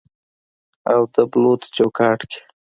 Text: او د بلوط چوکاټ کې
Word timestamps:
او 0.93 1.01
د 1.13 1.15
بلوط 1.31 1.61
چوکاټ 1.75 2.19
کې 2.29 2.39